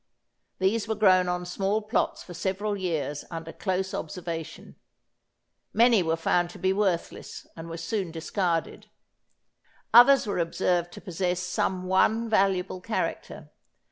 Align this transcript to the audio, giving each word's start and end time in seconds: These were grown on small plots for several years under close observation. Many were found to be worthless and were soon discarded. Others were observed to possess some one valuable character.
These 0.57 0.87
were 0.87 0.95
grown 0.95 1.29
on 1.29 1.45
small 1.45 1.83
plots 1.83 2.23
for 2.23 2.33
several 2.33 2.75
years 2.75 3.23
under 3.29 3.53
close 3.53 3.93
observation. 3.93 4.75
Many 5.73 6.01
were 6.01 6.15
found 6.15 6.49
to 6.49 6.57
be 6.57 6.73
worthless 6.73 7.45
and 7.55 7.69
were 7.69 7.77
soon 7.77 8.09
discarded. 8.09 8.89
Others 9.93 10.25
were 10.25 10.39
observed 10.39 10.91
to 10.93 11.01
possess 11.01 11.39
some 11.39 11.83
one 11.85 12.27
valuable 12.27 12.81
character. 12.81 13.51